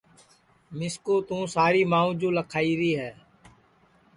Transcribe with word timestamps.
مِسکُو 0.77 1.15
توں 1.27 1.43
ساری 1.55 1.83
مانٚو 1.91 2.11
جُو 2.19 2.29
لکھائیری 2.37 2.91
ہے 2.99 3.11